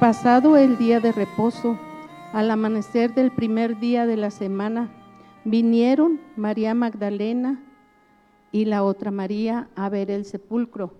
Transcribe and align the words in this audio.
Pasado 0.00 0.56
el 0.56 0.78
día 0.78 0.98
de 0.98 1.12
reposo, 1.12 1.78
al 2.32 2.50
amanecer 2.50 3.12
del 3.12 3.30
primer 3.30 3.78
día 3.80 4.06
de 4.06 4.16
la 4.16 4.30
semana, 4.30 4.88
vinieron 5.44 6.18
María 6.36 6.72
Magdalena 6.72 7.62
y 8.50 8.64
la 8.64 8.82
otra 8.82 9.10
María 9.10 9.68
a 9.76 9.90
ver 9.90 10.10
el 10.10 10.24
sepulcro. 10.24 10.94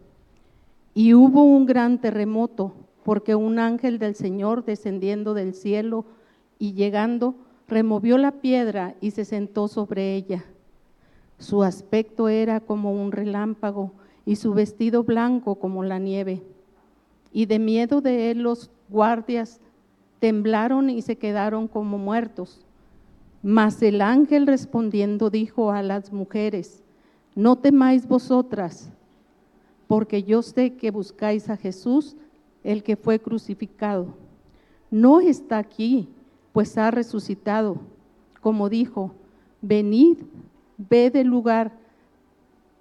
Y 0.93 1.15
hubo 1.15 1.45
un 1.45 1.65
gran 1.65 1.98
terremoto, 2.02 2.74
porque 3.02 3.34
un 3.34 3.59
ángel 3.59 3.98
del 3.98 4.16
Señor 4.16 4.66
descendiendo 4.66 5.32
del 5.32 5.55
cielo 5.55 6.05
y 6.59 6.74
llegando, 6.74 7.37
removió 7.69 8.19
la 8.19 8.32
piedra 8.32 8.96
y 9.01 9.12
se 9.12 9.24
sentó 9.24 9.69
sobre 9.69 10.15
ella. 10.15 10.45
Su 11.38 11.62
aspecto 11.62 12.29
era 12.29 12.60
como 12.60 12.93
un 12.93 13.12
relámpago 13.12 13.93
y 14.27 14.37
su 14.37 14.52
vestido 14.52 15.05
blanco 15.05 15.55
como 15.55 15.85
la 15.85 15.98
nieve. 15.98 16.43
Y 17.32 17.46
de 17.46 17.59
miedo 17.59 18.02
de 18.02 18.30
él 18.30 18.43
los 18.43 18.71
guardias 18.91 19.61
temblaron 20.19 20.91
y 20.91 21.03
se 21.03 21.17
quedaron 21.17 21.67
como 21.67 21.99
muertos. 21.99 22.65
Mas 23.43 23.83
el 23.83 24.03
ángel 24.03 24.47
respondiendo 24.47 25.30
dijo 25.30 25.73
a 25.73 25.82
las 25.82 26.13
mujeres, 26.13 26.82
no 27.35 27.57
temáis 27.57 28.07
vosotras, 28.07 28.91
porque 29.87 30.23
yo 30.23 30.43
sé 30.43 30.74
que 30.74 30.91
buscáis 30.91 31.49
a 31.49 31.57
Jesús, 31.57 32.16
el 32.63 32.82
que 32.82 32.97
fue 32.97 33.19
crucificado. 33.19 34.09
No 34.91 35.21
está 35.21 35.59
aquí, 35.59 36.09
pues 36.52 36.77
ha 36.77 36.91
resucitado. 36.91 37.79
Como 38.41 38.69
dijo, 38.69 39.13
venid, 39.63 40.19
ve 40.77 41.10
del 41.10 41.29
lugar 41.29 41.73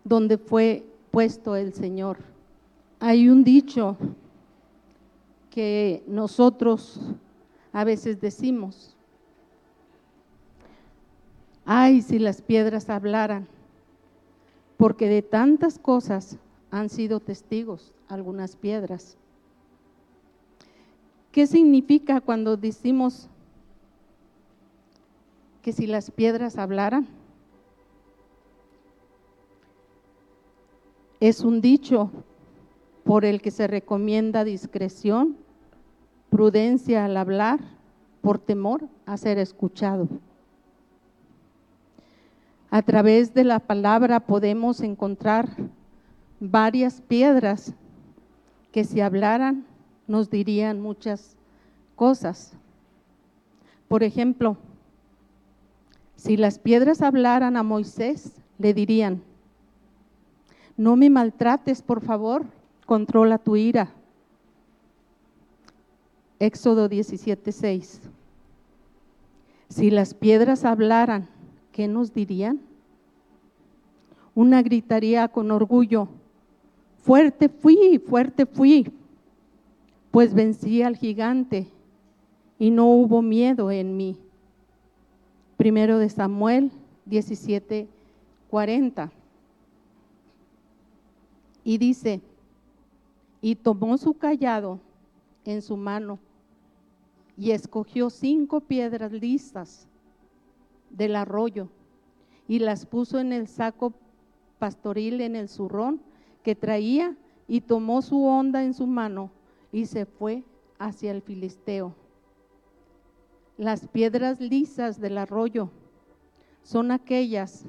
donde 0.03 0.37
fue 0.37 0.85
puesto 1.11 1.55
el 1.55 1.73
Señor. 1.73 2.17
Hay 2.99 3.29
un 3.29 3.43
dicho 3.43 3.95
que 5.49 6.03
nosotros 6.07 6.99
a 7.71 7.83
veces 7.83 8.19
decimos, 8.19 8.95
ay, 11.65 12.01
si 12.01 12.19
las 12.19 12.41
piedras 12.41 12.89
hablaran, 12.89 13.47
porque 14.77 15.09
de 15.09 15.21
tantas 15.21 15.77
cosas 15.77 16.37
han 16.71 16.89
sido 16.89 17.19
testigos 17.19 17.93
algunas 18.07 18.55
piedras. 18.55 19.17
¿Qué 21.31 21.45
significa 21.45 22.21
cuando 22.21 22.57
decimos 22.57 23.27
que 25.61 25.71
si 25.71 25.85
las 25.85 26.09
piedras 26.09 26.57
hablaran? 26.57 27.07
Es 31.19 31.41
un 31.41 31.61
dicho 31.61 32.09
por 33.09 33.25
el 33.25 33.41
que 33.41 33.49
se 33.49 33.65
recomienda 33.65 34.43
discreción, 34.43 35.35
prudencia 36.29 37.05
al 37.05 37.17
hablar, 37.17 37.59
por 38.21 38.37
temor 38.37 38.87
a 39.07 39.17
ser 39.17 39.39
escuchado. 39.39 40.07
A 42.69 42.83
través 42.83 43.33
de 43.33 43.45
la 43.45 43.61
palabra 43.61 44.19
podemos 44.19 44.81
encontrar 44.81 45.49
varias 46.39 47.01
piedras 47.01 47.73
que 48.71 48.83
si 48.83 49.01
hablaran 49.01 49.65
nos 50.05 50.29
dirían 50.29 50.79
muchas 50.79 51.35
cosas. 51.95 52.53
Por 53.87 54.03
ejemplo, 54.03 54.55
si 56.15 56.37
las 56.37 56.59
piedras 56.59 57.01
hablaran 57.01 57.57
a 57.57 57.63
Moisés, 57.63 58.35
le 58.59 58.75
dirían, 58.75 59.23
no 60.77 60.95
me 60.95 61.09
maltrates, 61.09 61.81
por 61.81 62.01
favor, 62.01 62.45
controla 62.89 63.37
tu 63.37 63.55
ira. 63.55 63.93
Éxodo 66.39 66.89
17:6. 66.89 68.01
Si 69.69 69.91
las 69.91 70.15
piedras 70.15 70.65
hablaran, 70.65 71.29
¿qué 71.71 71.87
nos 71.87 72.15
dirían? 72.15 72.59
Una 74.33 74.63
gritaría 74.63 75.27
con 75.27 75.51
orgullo, 75.51 76.07
fuerte 77.03 77.47
fui, 77.47 77.99
fuerte 77.99 78.47
fui, 78.47 78.91
pues 80.09 80.33
vencí 80.33 80.81
al 80.81 80.97
gigante 80.97 81.67
y 82.57 82.71
no 82.71 82.87
hubo 82.87 83.21
miedo 83.21 83.69
en 83.69 83.97
mí. 83.97 84.17
Primero 85.57 85.99
de 85.99 86.09
Samuel 86.09 86.71
17:40. 87.05 89.11
Y 91.63 91.77
dice, 91.77 92.23
y 93.41 93.55
tomó 93.55 93.97
su 93.97 94.13
callado 94.13 94.79
en 95.45 95.61
su 95.61 95.77
mano 95.77 96.19
y 97.37 97.51
escogió 97.51 98.09
cinco 98.09 98.59
piedras 98.59 99.11
listas 99.11 99.87
del 100.89 101.15
arroyo 101.15 101.69
y 102.47 102.59
las 102.59 102.85
puso 102.85 103.19
en 103.19 103.31
el 103.31 103.47
saco 103.47 103.93
pastoril 104.57 105.21
en 105.21 105.35
el 105.35 105.47
zurrón 105.47 106.01
que 106.43 106.55
traía 106.55 107.15
y 107.47 107.61
tomó 107.61 108.01
su 108.01 108.25
onda 108.25 108.63
en 108.63 108.73
su 108.73 108.87
mano 108.87 109.31
y 109.71 109.85
se 109.85 110.05
fue 110.05 110.43
hacia 110.77 111.11
el 111.11 111.21
filisteo. 111.21 111.95
Las 113.57 113.87
piedras 113.87 114.39
lisas 114.39 114.99
del 114.99 115.17
arroyo 115.17 115.69
son 116.63 116.91
aquellas 116.91 117.65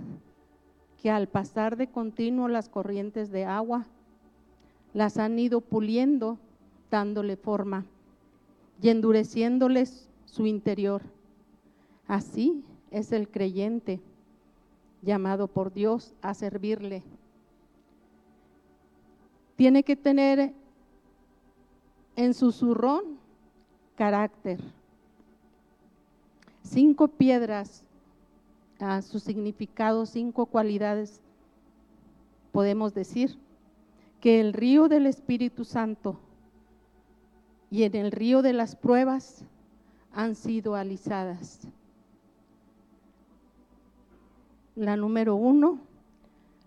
que 1.00 1.10
al 1.10 1.28
pasar 1.28 1.76
de 1.76 1.88
continuo 1.88 2.48
las 2.48 2.68
corrientes 2.68 3.30
de 3.30 3.44
agua, 3.44 3.86
las 4.94 5.18
han 5.18 5.38
ido 5.38 5.60
puliendo, 5.60 6.38
dándole 6.90 7.36
forma 7.36 7.86
y 8.82 8.88
endureciéndoles 8.88 10.08
su 10.24 10.46
interior. 10.46 11.02
Así 12.06 12.64
es 12.90 13.12
el 13.12 13.28
creyente 13.28 14.00
llamado 15.02 15.46
por 15.48 15.72
Dios 15.72 16.14
a 16.22 16.34
servirle. 16.34 17.02
Tiene 19.56 19.82
que 19.82 19.96
tener 19.96 20.52
en 22.16 22.34
su 22.34 22.50
zurrón 22.52 23.18
carácter. 23.96 24.60
Cinco 26.62 27.08
piedras 27.08 27.84
a 28.78 29.02
su 29.02 29.18
significado, 29.18 30.06
cinco 30.06 30.46
cualidades, 30.46 31.20
podemos 32.52 32.94
decir, 32.94 33.38
que 34.20 34.40
el 34.40 34.52
río 34.52 34.88
del 34.88 35.06
Espíritu 35.06 35.64
Santo 35.64 36.20
y 37.70 37.84
en 37.84 37.94
el 37.96 38.12
río 38.12 38.42
de 38.42 38.52
las 38.52 38.76
pruebas 38.76 39.44
han 40.12 40.34
sido 40.34 40.74
alisadas. 40.74 41.60
La 44.76 44.96
número 44.96 45.36
uno, 45.36 45.78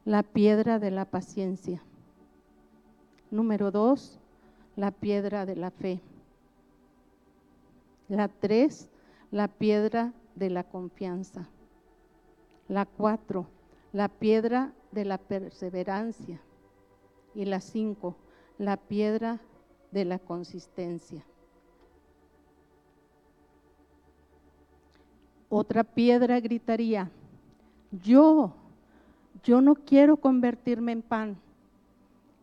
la 0.06 0.24
piedra 0.24 0.80
de 0.80 0.92
la 0.92 1.06
paciencia. 1.06 1.82
Número 3.32 3.72
dos, 3.72 4.20
la 4.76 4.92
piedra 4.92 5.46
de 5.46 5.56
la 5.56 5.72
fe. 5.72 6.00
La 8.08 8.28
tres, 8.28 8.90
la 9.32 9.48
piedra 9.48 10.14
de 10.36 10.50
la 10.50 10.64
confianza. 10.64 11.48
La 12.68 12.86
cuatro, 12.86 13.48
la 13.92 14.08
piedra 14.10 14.74
de 14.92 15.06
la 15.06 15.18
perseverancia. 15.18 16.40
Y 17.36 17.46
la 17.46 17.62
cinco, 17.62 18.16
la 18.58 18.78
piedra 18.78 19.40
de 19.92 20.06
la 20.06 20.20
consistencia. 20.20 21.26
Otra 25.50 25.84
piedra 25.84 26.40
gritaría, 26.40 27.12
yo, 27.92 28.56
yo 29.44 29.62
no 29.62 29.76
quiero 29.76 30.18
convertirme 30.18 30.94
en 30.94 31.02
pan, 31.04 31.38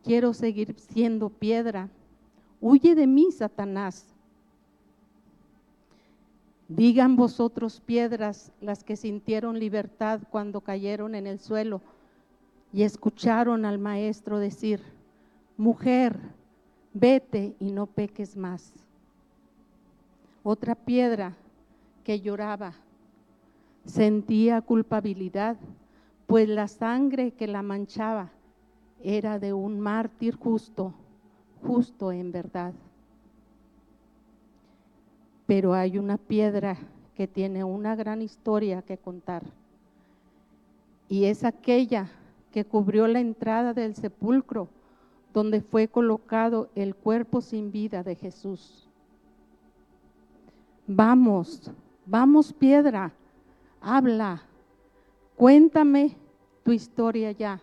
quiero 0.03 0.33
seguir 0.33 0.75
siendo 0.79 1.29
piedra. 1.29 1.89
Huye 2.61 2.95
de 2.95 3.07
mí, 3.07 3.31
Satanás. 3.31 4.05
Digan 6.69 7.17
vosotros 7.17 7.81
piedras 7.81 8.53
las 8.61 8.85
que 8.85 8.95
sintieron 8.95 9.59
libertad 9.59 10.21
cuando 10.29 10.61
cayeron 10.61 11.15
en 11.15 11.27
el 11.27 11.39
suelo 11.39 11.81
y 12.73 12.83
escucharon 12.83 13.65
al 13.65 13.79
maestro 13.79 14.39
decir, 14.39 14.81
mujer, 15.57 16.17
vete 16.93 17.55
y 17.59 17.71
no 17.71 17.85
peques 17.85 18.37
más. 18.37 18.73
Otra 20.43 20.75
piedra 20.75 21.35
que 22.03 22.21
lloraba, 22.21 22.73
sentía 23.85 24.61
culpabilidad, 24.61 25.57
pues 26.27 26.47
la 26.47 26.67
sangre 26.67 27.31
que 27.31 27.47
la 27.47 27.61
manchaba 27.61 28.31
era 29.03 29.37
de 29.37 29.53
un 29.53 29.79
mártir 29.79 30.35
justo, 30.35 30.93
justo 31.61 32.11
en 32.11 32.31
verdad. 32.31 32.73
Pero 35.45 35.73
hay 35.73 35.97
una 35.97 36.17
piedra 36.17 36.77
que 37.15 37.27
tiene 37.27 37.63
una 37.63 37.95
gran 37.95 38.21
historia 38.21 38.81
que 38.81 38.97
contar. 38.97 39.43
Y 41.09 41.25
es 41.25 41.43
aquella 41.43 42.09
que 42.51 42.65
cubrió 42.65 43.07
la 43.07 43.19
entrada 43.19 43.73
del 43.73 43.95
sepulcro 43.95 44.67
donde 45.33 45.61
fue 45.61 45.87
colocado 45.87 46.69
el 46.75 46.95
cuerpo 46.95 47.41
sin 47.41 47.71
vida 47.71 48.03
de 48.03 48.15
Jesús. 48.15 48.87
vamos, 50.87 51.71
vamos 52.05 52.51
piedra, 52.51 53.13
habla, 53.79 54.43
cuéntame 55.37 56.17
tu 56.63 56.71
historia 56.71 57.31
ya. 57.31 57.61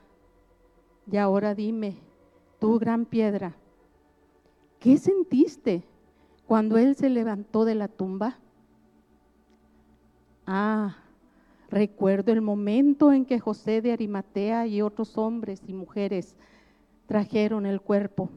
Y 1.10 1.16
ahora 1.16 1.54
dime, 1.54 1.96
tu 2.58 2.78
gran 2.78 3.04
piedra, 3.04 3.54
¿qué 4.78 4.96
sentiste 4.96 5.84
cuando 6.46 6.78
Él 6.78 6.96
se 6.96 7.10
levantó 7.10 7.64
de 7.64 7.74
la 7.74 7.88
tumba? 7.88 8.38
Ah, 10.46 10.96
recuerdo 11.70 12.32
el 12.32 12.40
momento 12.40 13.12
en 13.12 13.24
que 13.24 13.40
José 13.40 13.82
de 13.82 13.92
Arimatea 13.92 14.66
y 14.66 14.82
otros 14.82 15.18
hombres 15.18 15.62
y 15.66 15.72
mujeres 15.72 16.36
trajeron 17.06 17.66
el 17.66 17.80
cuerpo. 17.80 18.30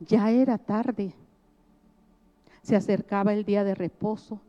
Ya 0.00 0.30
era 0.30 0.58
tarde. 0.58 1.14
Se 2.62 2.76
acercaba 2.76 3.32
el 3.32 3.44
día 3.44 3.64
de 3.64 3.74
reposo 3.74 4.40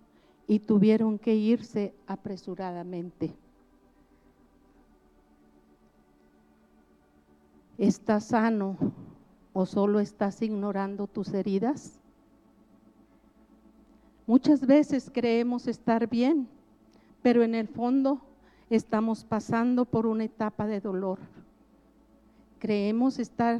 y 0.47 0.59
tuvieron 0.59 1.17
que 1.17 1.35
irse 1.35 1.93
apresuradamente. 2.07 3.33
¿Estás 7.77 8.25
sano 8.25 8.77
o 9.53 9.65
solo 9.65 9.99
estás 9.99 10.41
ignorando 10.41 11.07
tus 11.07 11.33
heridas? 11.33 11.99
Muchas 14.27 14.65
veces 14.65 15.09
creemos 15.11 15.67
estar 15.67 16.07
bien, 16.07 16.47
pero 17.21 17.43
en 17.43 17.55
el 17.55 17.67
fondo 17.67 18.21
estamos 18.69 19.23
pasando 19.23 19.85
por 19.85 20.05
una 20.05 20.23
etapa 20.23 20.65
de 20.67 20.79
dolor. 20.79 21.19
Creemos 22.59 23.19
estar 23.19 23.59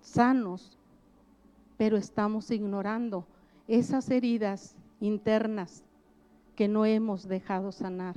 sanos, 0.00 0.78
pero 1.76 1.96
estamos 1.96 2.50
ignorando 2.50 3.26
esas 3.68 4.10
heridas 4.10 4.76
internas 5.00 5.82
que 6.54 6.68
no 6.68 6.84
hemos 6.84 7.26
dejado 7.26 7.72
sanar. 7.72 8.16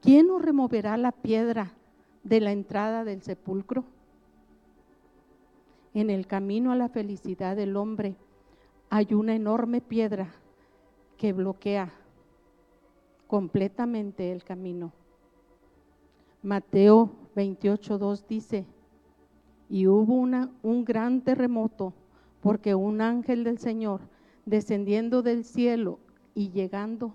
¿Quién 0.00 0.28
nos 0.28 0.42
removerá 0.42 0.96
la 0.96 1.12
piedra 1.12 1.72
de 2.24 2.40
la 2.40 2.52
entrada 2.52 3.04
del 3.04 3.22
sepulcro? 3.22 3.84
En 5.92 6.08
el 6.08 6.26
camino 6.26 6.72
a 6.72 6.76
la 6.76 6.88
felicidad 6.88 7.56
del 7.56 7.76
hombre 7.76 8.16
hay 8.88 9.12
una 9.12 9.34
enorme 9.34 9.80
piedra 9.80 10.32
que 11.18 11.32
bloquea 11.32 11.92
completamente 13.30 14.32
el 14.32 14.42
camino. 14.42 14.90
Mateo 16.42 17.12
28.2 17.36 18.26
dice, 18.26 18.66
y 19.68 19.86
hubo 19.86 20.14
una, 20.14 20.50
un 20.64 20.84
gran 20.84 21.20
terremoto 21.20 21.92
porque 22.40 22.74
un 22.74 23.00
ángel 23.00 23.44
del 23.44 23.58
Señor 23.58 24.00
descendiendo 24.46 25.22
del 25.22 25.44
cielo 25.44 26.00
y 26.34 26.50
llegando 26.50 27.14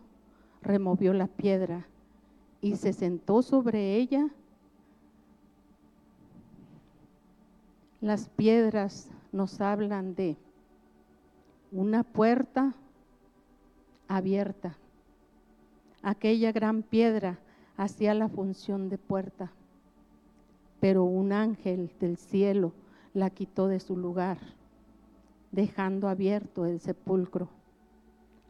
removió 0.62 1.12
la 1.12 1.28
piedra 1.28 1.86
y 2.62 2.78
se 2.78 2.94
sentó 2.94 3.42
sobre 3.42 3.96
ella. 3.98 4.30
Las 8.00 8.30
piedras 8.30 9.12
nos 9.34 9.60
hablan 9.60 10.16
de 10.16 10.38
una 11.74 12.04
puerta 12.04 12.74
abierta. 14.08 14.78
Aquella 16.08 16.52
gran 16.52 16.84
piedra 16.84 17.40
hacía 17.78 18.14
la 18.14 18.30
función 18.30 18.90
de 18.90 19.00
puerta, 19.00 19.52
pero 20.80 21.04
un 21.04 21.32
ángel 21.32 21.92
del 22.00 22.18
cielo 22.18 22.74
la 23.16 23.32
quitó 23.32 23.68
de 23.68 23.80
su 23.80 23.98
lugar, 23.98 24.38
dejando 25.52 26.08
abierto 26.08 26.68
el 26.68 26.80
sepulcro. 26.80 27.50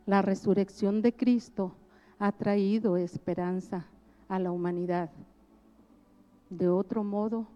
La 0.06 0.22
resurrección 0.22 1.02
de 1.02 1.14
Cristo 1.14 1.72
ha 2.20 2.34
traído 2.34 2.98
esperanza 2.98 3.86
a 4.28 4.38
la 4.38 4.52
humanidad. 4.52 5.10
De 6.50 6.68
otro 6.68 7.06
modo, 7.06 7.48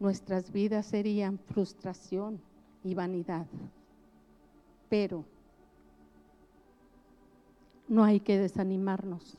nuestras 0.00 0.52
vidas 0.52 0.84
serían 0.84 1.38
frustración 1.38 2.42
y 2.84 2.94
vanidad. 2.94 3.46
Pero 4.90 5.24
no 7.88 8.04
hay 8.04 8.20
que 8.20 8.36
desanimarnos. 8.38 9.38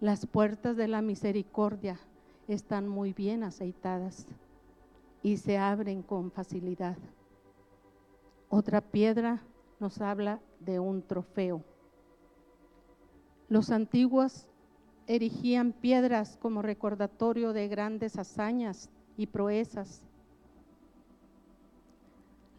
Las 0.00 0.26
puertas 0.26 0.76
de 0.76 0.86
la 0.86 1.02
misericordia 1.02 1.98
están 2.46 2.86
muy 2.86 3.12
bien 3.12 3.42
aceitadas 3.42 4.28
y 5.24 5.38
se 5.38 5.58
abren 5.58 6.02
con 6.02 6.30
facilidad. 6.30 6.96
Otra 8.48 8.80
piedra 8.80 9.42
nos 9.80 10.00
habla 10.00 10.40
de 10.60 10.78
un 10.78 11.02
trofeo. 11.02 11.64
Los 13.48 13.70
antiguos 13.70 14.46
erigían 15.08 15.72
piedras 15.72 16.36
como 16.40 16.62
recordatorio 16.62 17.52
de 17.52 17.66
grandes 17.66 18.18
hazañas 18.18 18.90
y 19.16 19.26
proezas. 19.26 20.04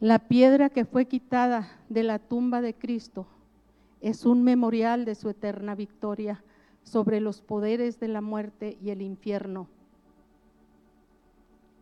La 0.02 0.20
piedra 0.20 0.70
que 0.70 0.84
fue 0.84 1.06
quitada 1.06 1.70
de 1.88 2.04
la 2.04 2.20
tumba 2.20 2.60
de 2.60 2.74
Cristo 2.74 3.28
es 4.02 4.26
un 4.26 4.44
memorial 4.44 5.06
de 5.06 5.16
su 5.16 5.30
eterna 5.30 5.74
victoria 5.74 6.44
sobre 6.90 7.22
los 7.22 7.42
poderes 7.42 8.00
de 8.00 8.08
la 8.08 8.20
muerte 8.20 8.78
y 8.82 8.90
el 8.90 9.04
infierno. 9.04 9.68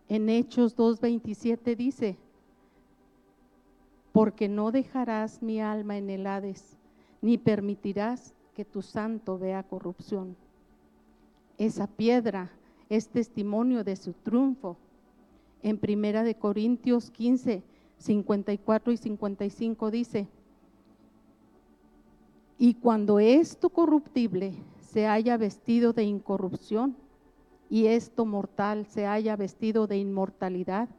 En 0.09 0.27
Hechos 0.29 0.75
2.27 0.75 1.75
dice, 1.77 2.17
porque 4.11 4.49
no 4.49 4.71
dejarás 4.71 5.41
mi 5.41 5.61
alma 5.61 5.97
en 5.97 6.09
el 6.09 6.27
Hades, 6.27 6.75
ni 7.21 7.37
permitirás 7.37 8.33
que 8.53 8.65
tu 8.65 8.81
santo 8.81 9.37
vea 9.37 9.63
corrupción. 9.63 10.35
Esa 11.57 11.87
piedra 11.87 12.51
es 12.89 13.07
testimonio 13.07 13.83
de 13.83 13.95
su 13.95 14.11
triunfo. 14.13 14.75
En 15.63 15.77
Primera 15.77 16.23
de 16.23 16.35
Corintios 16.35 17.11
15, 17.11 17.63
54 17.97 18.91
y 18.91 18.97
55 18.97 19.91
dice, 19.91 20.27
y 22.59 22.73
cuando 22.73 23.19
esto 23.19 23.69
corruptible 23.69 24.53
se 24.97 25.05
haya 25.05 25.37
vestido 25.37 25.93
de 25.93 26.05
incorrupción 26.05 26.97
y 27.69 27.85
esto 27.85 28.25
mortal 28.25 28.87
se 28.87 29.05
haya 29.05 29.35
vestido 29.35 29.85
de 29.85 29.99
inmortalidad, 29.99 30.89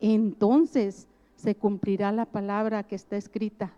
entonces 0.00 1.06
se 1.34 1.54
cumplirá 1.54 2.12
la 2.12 2.24
palabra 2.24 2.84
que 2.84 2.94
está 2.94 3.18
escrita. 3.18 3.74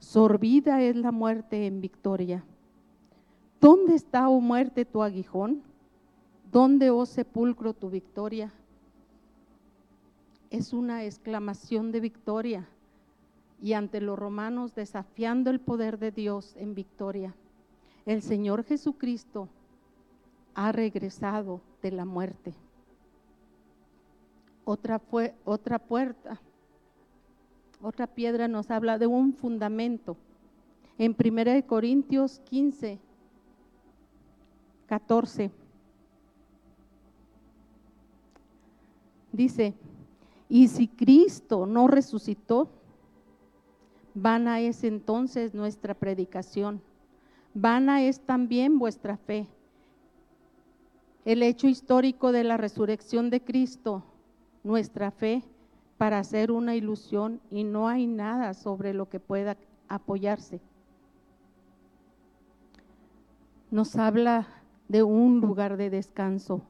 Sorbida 0.00 0.82
es 0.82 0.96
la 0.96 1.12
muerte 1.12 1.68
en 1.68 1.80
victoria. 1.80 2.44
¿Dónde 3.60 3.94
está, 3.94 4.28
oh 4.28 4.40
muerte, 4.40 4.84
tu 4.84 5.04
aguijón? 5.04 5.62
¿Dónde, 6.50 6.90
oh 6.90 7.06
sepulcro, 7.06 7.74
tu 7.74 7.88
victoria? 7.88 8.52
Es 10.50 10.72
una 10.72 11.04
exclamación 11.04 11.92
de 11.92 12.00
victoria 12.00 12.68
y 13.60 13.74
ante 13.74 14.00
los 14.00 14.18
romanos 14.18 14.74
desafiando 14.74 15.50
el 15.50 15.60
poder 15.60 16.00
de 16.00 16.10
Dios 16.10 16.56
en 16.56 16.74
victoria. 16.74 17.32
El 18.06 18.22
Señor 18.22 18.64
Jesucristo 18.64 19.48
ha 20.54 20.72
regresado 20.72 21.60
de 21.82 21.92
la 21.92 22.04
muerte. 22.04 22.54
Otra, 24.64 25.00
otra 25.44 25.78
puerta 25.78 26.40
otra 27.82 28.06
piedra 28.06 28.46
nos 28.46 28.70
habla 28.70 28.96
de 28.96 29.08
un 29.08 29.34
fundamento. 29.34 30.16
En 30.98 31.16
1 31.18 31.66
Corintios 31.66 32.38
15, 32.44 33.00
14, 34.86 35.50
dice, 39.32 39.74
y 40.48 40.68
si 40.68 40.86
Cristo 40.86 41.66
no 41.66 41.88
resucitó, 41.88 42.68
vana 44.14 44.60
es 44.60 44.84
entonces 44.84 45.52
nuestra 45.52 45.94
predicación, 45.94 46.80
vana 47.54 48.02
es 48.02 48.20
también 48.20 48.78
vuestra 48.78 49.16
fe. 49.16 49.46
El 51.24 51.42
hecho 51.42 51.68
histórico 51.68 52.32
de 52.32 52.44
la 52.44 52.56
resurrección 52.56 53.30
de 53.30 53.40
Cristo, 53.42 54.02
nuestra 54.64 55.10
fe, 55.10 55.42
para 55.98 56.18
hacer 56.18 56.50
una 56.50 56.74
ilusión 56.74 57.40
y 57.50 57.62
no 57.62 57.88
hay 57.88 58.06
nada 58.06 58.54
sobre 58.54 58.92
lo 58.92 59.08
que 59.08 59.20
pueda 59.20 59.56
apoyarse. 59.88 60.60
Nos 63.70 63.94
habla 63.96 64.48
de 64.88 65.02
un 65.02 65.40
lugar 65.40 65.76
de 65.76 65.90
descanso. 65.90 66.62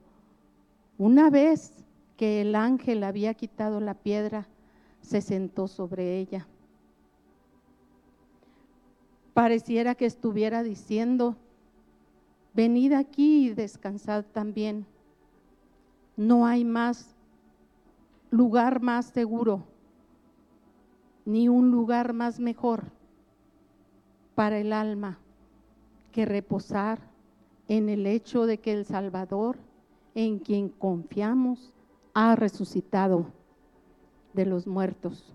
Una 0.98 1.30
vez 1.30 1.84
que 2.16 2.42
el 2.42 2.54
ángel 2.54 3.02
había 3.04 3.34
quitado 3.34 3.80
la 3.80 3.94
piedra, 3.94 4.46
se 5.00 5.20
sentó 5.20 5.66
sobre 5.66 6.18
ella. 6.18 6.46
Pareciera 9.34 9.94
que 9.94 10.06
estuviera 10.06 10.62
diciendo, 10.62 11.36
venid 12.52 12.92
aquí 12.92 13.46
y 13.46 13.54
descansad 13.54 14.24
también. 14.32 14.86
No 16.16 16.46
hay 16.46 16.64
más 16.64 17.14
lugar 18.30 18.80
más 18.82 19.06
seguro, 19.06 19.64
ni 21.24 21.48
un 21.48 21.70
lugar 21.70 22.12
más 22.12 22.40
mejor 22.40 22.84
para 24.34 24.58
el 24.58 24.72
alma 24.72 25.18
que 26.10 26.24
reposar 26.24 26.98
en 27.68 27.88
el 27.88 28.06
hecho 28.06 28.44
de 28.44 28.58
que 28.58 28.72
el 28.72 28.84
Salvador, 28.84 29.56
en 30.14 30.38
quien 30.38 30.68
confiamos, 30.68 31.72
ha 32.12 32.36
resucitado 32.36 33.26
de 34.34 34.46
los 34.46 34.66
muertos. 34.66 35.34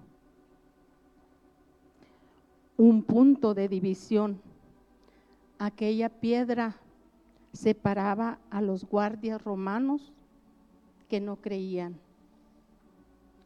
Un 2.78 3.04
punto 3.04 3.54
de 3.54 3.68
división. 3.68 4.40
Aquella 5.60 6.10
piedra 6.10 6.76
separaba 7.52 8.40
a 8.52 8.62
los 8.62 8.86
guardias 8.86 9.44
romanos 9.44 10.14
que 11.10 11.20
no 11.20 11.38
creían 11.38 11.98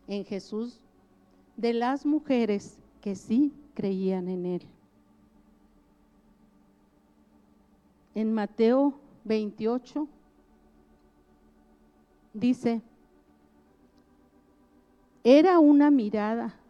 en 0.08 0.26
Jesús 0.26 0.82
de 1.56 1.74
las 1.74 2.06
mujeres 2.06 2.78
que 3.00 3.16
sí 3.16 3.54
creían 3.74 4.28
en 4.28 4.46
Él. 4.46 4.62
En 8.14 8.34
Mateo 8.34 8.94
28 9.24 10.08
dice, 12.34 12.82
era 15.24 15.60
una 15.60 15.92
mirada. 15.92 16.61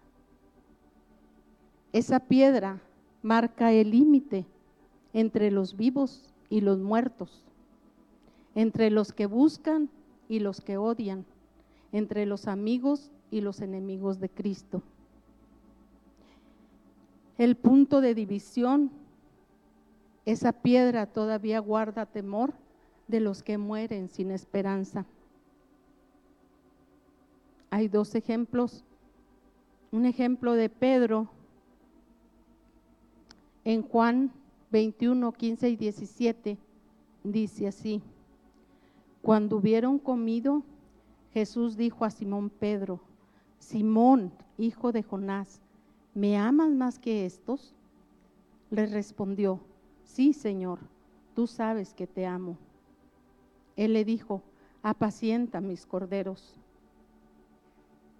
Esa 1.93 2.19
piedra 2.21 2.79
marca 3.21 3.71
el 3.71 3.91
límite 3.91 4.45
entre 5.13 5.51
los 5.51 5.75
vivos 5.75 6.33
y 6.49 6.61
los 6.61 6.79
muertos, 6.79 7.43
entre 8.55 8.89
los 8.91 9.11
que 9.11 9.25
buscan 9.25 9.89
y 10.29 10.39
los 10.39 10.61
que 10.61 10.77
odian, 10.77 11.25
entre 11.91 12.25
los 12.25 12.47
amigos 12.47 13.11
y 13.29 13.41
los 13.41 13.59
enemigos 13.61 14.19
de 14.19 14.29
Cristo. 14.29 14.81
El 17.37 17.57
punto 17.57 17.99
de 17.99 18.15
división, 18.15 18.91
esa 20.25 20.53
piedra 20.53 21.07
todavía 21.07 21.59
guarda 21.59 22.05
temor 22.05 22.53
de 23.07 23.19
los 23.19 23.43
que 23.43 23.57
mueren 23.57 24.07
sin 24.07 24.31
esperanza. 24.31 25.05
Hay 27.69 27.87
dos 27.87 28.15
ejemplos. 28.15 28.83
Un 29.91 30.05
ejemplo 30.05 30.53
de 30.53 30.69
Pedro 30.69 31.29
en 33.63 33.81
Juan 33.83 34.31
21, 34.71 35.31
15 35.31 35.69
y 35.69 35.75
17 35.75 36.57
dice 37.23 37.67
así, 37.67 38.01
cuando 39.21 39.57
hubieron 39.57 39.99
comido, 39.99 40.63
Jesús 41.33 41.77
dijo 41.77 42.05
a 42.05 42.09
Simón 42.09 42.49
Pedro, 42.49 42.99
Simón, 43.59 44.31
hijo 44.57 44.91
de 44.91 45.03
Jonás, 45.03 45.61
¿me 46.13 46.37
amas 46.37 46.71
más 46.71 46.97
que 46.97 47.25
estos? 47.25 47.75
Le 48.71 48.87
respondió, 48.87 49.59
sí, 50.03 50.33
Señor, 50.33 50.79
tú 51.35 51.45
sabes 51.45 51.93
que 51.93 52.07
te 52.07 52.25
amo. 52.25 52.57
Él 53.75 53.93
le 53.93 54.03
dijo, 54.03 54.41
apacienta 54.81 55.61
mis 55.61 55.85
corderos. 55.85 56.59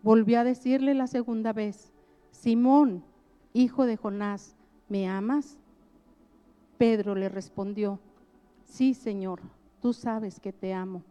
Volvió 0.04 0.40
a 0.40 0.44
decirle 0.44 0.94
la 0.94 1.08
segunda 1.08 1.54
vez, 1.54 1.92
Simón, 2.32 3.04
hijo 3.54 3.86
de 3.86 3.98
Jonás, 3.98 4.56
¿me 4.92 5.08
amas? 5.08 5.58
Pedro 6.78 7.16
le 7.16 7.30
respondió, 7.30 7.98
sí, 8.66 8.94
Señor, 8.94 9.40
tú 9.82 9.94
sabes 9.94 10.42
que 10.42 10.52
te 10.52 10.74
amo. 10.74 11.02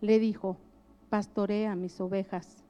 Le 0.00 0.18
dijo, 0.18 0.56
pastorea 1.10 1.76
mis 1.76 2.00
ovejas. 2.00 2.64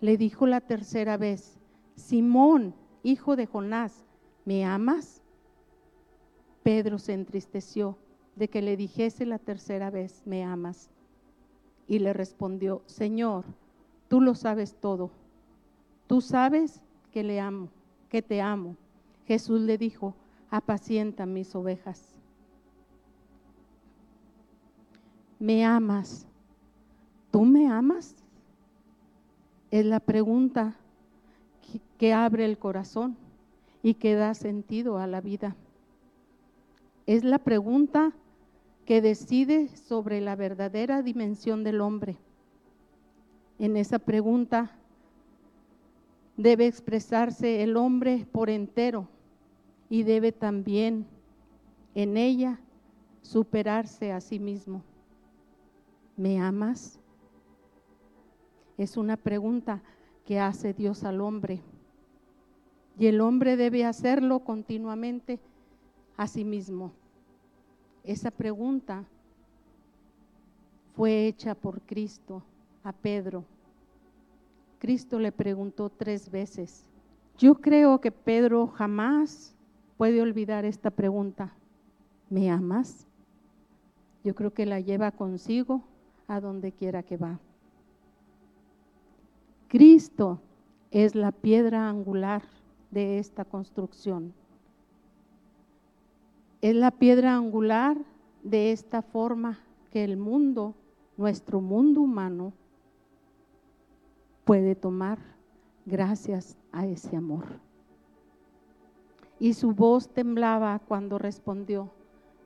Le 0.00 0.16
dijo 0.16 0.46
la 0.46 0.62
tercera 0.62 1.18
vez, 1.18 1.58
Simón, 1.94 2.74
hijo 3.02 3.36
de 3.36 3.44
Jonás, 3.44 4.06
¿me 4.46 4.64
amas? 4.64 5.20
Pedro 6.62 6.98
se 6.98 7.12
entristeció 7.12 7.98
de 8.36 8.48
que 8.48 8.62
le 8.62 8.78
dijese 8.78 9.26
la 9.26 9.38
tercera 9.38 9.90
vez, 9.90 10.22
¿me 10.24 10.42
amas? 10.42 10.88
Y 11.86 11.98
le 11.98 12.14
respondió, 12.14 12.80
Señor, 12.86 13.44
tú 14.08 14.22
lo 14.22 14.34
sabes 14.34 14.74
todo. 14.80 15.10
Tú 16.06 16.22
sabes 16.22 16.80
que 17.12 17.22
le 17.22 17.40
amo, 17.40 17.68
que 18.08 18.22
te 18.22 18.40
amo. 18.40 18.78
Jesús 19.26 19.60
le 19.60 19.78
dijo, 19.78 20.14
apacienta 20.50 21.26
mis 21.26 21.54
ovejas. 21.54 22.14
¿Me 25.38 25.64
amas? 25.64 26.26
¿Tú 27.30 27.44
me 27.44 27.66
amas? 27.68 28.16
Es 29.70 29.84
la 29.84 30.00
pregunta 30.00 30.76
que, 31.98 32.12
abre 32.12 32.44
el 32.44 32.58
corazón 32.58 33.16
y 33.82 33.94
que 33.94 34.14
da 34.14 34.34
sentido 34.34 34.98
a 34.98 35.06
la 35.06 35.20
vida. 35.20 35.56
Es 37.06 37.24
la 37.24 37.38
pregunta 37.38 38.12
que 38.84 39.00
decide 39.00 39.68
sobre 39.76 40.20
la 40.20 40.36
verdadera 40.36 41.02
dimensión 41.02 41.64
del 41.64 41.80
hombre 41.80 42.18
en 43.58 43.76
esa 43.76 43.98
pregunta 43.98 44.72
debe 46.36 46.66
expresarse 46.66 47.62
el 47.62 47.76
hombre 47.76 48.26
por 48.30 48.50
entero 48.50 49.08
y 49.88 50.02
debe 50.02 50.32
también 50.32 51.06
en 51.94 52.16
ella 52.16 52.58
superarse 53.22 54.12
a 54.12 54.20
sí 54.20 54.38
mismo. 54.38 54.82
¿Me 56.16 56.40
amas? 56.40 56.98
Es 58.76 58.96
una 58.96 59.16
pregunta 59.16 59.82
que 60.24 60.40
hace 60.40 60.72
Dios 60.72 61.04
al 61.04 61.20
hombre. 61.20 61.60
Y 62.98 63.06
el 63.06 63.20
hombre 63.20 63.56
debe 63.56 63.84
hacerlo 63.84 64.40
continuamente 64.40 65.40
a 66.16 66.26
sí 66.26 66.44
mismo. 66.44 66.92
Esa 68.04 68.30
pregunta 68.30 69.04
fue 70.94 71.26
hecha 71.26 71.54
por 71.54 71.80
Cristo 71.82 72.42
a 72.82 72.92
Pedro. 72.92 73.44
Cristo 74.84 75.18
le 75.18 75.32
preguntó 75.32 75.88
tres 75.88 76.30
veces. 76.30 76.84
Yo 77.38 77.54
creo 77.54 78.02
que 78.02 78.12
Pedro 78.12 78.66
jamás 78.66 79.54
puede 79.96 80.20
olvidar 80.20 80.66
esta 80.66 80.90
pregunta. 80.90 81.54
¿Me 82.28 82.50
amas? 82.50 83.06
Yo 84.24 84.34
creo 84.34 84.52
que 84.52 84.66
la 84.66 84.80
lleva 84.80 85.10
consigo 85.10 85.80
a 86.28 86.38
donde 86.38 86.70
quiera 86.70 87.02
que 87.02 87.16
va. 87.16 87.40
Cristo 89.68 90.42
es 90.90 91.14
la 91.14 91.32
piedra 91.32 91.88
angular 91.88 92.42
de 92.90 93.18
esta 93.18 93.46
construcción. 93.46 94.34
Es 96.60 96.74
la 96.74 96.90
piedra 96.90 97.34
angular 97.34 97.96
de 98.42 98.70
esta 98.70 99.00
forma 99.00 99.60
que 99.90 100.04
el 100.04 100.18
mundo, 100.18 100.74
nuestro 101.16 101.62
mundo 101.62 102.02
humano, 102.02 102.52
puede 104.44 104.74
tomar 104.74 105.18
gracias 105.86 106.56
a 106.72 106.86
ese 106.86 107.16
amor. 107.16 107.44
Y 109.38 109.54
su 109.54 109.72
voz 109.72 110.08
temblaba 110.08 110.78
cuando 110.86 111.18
respondió, 111.18 111.90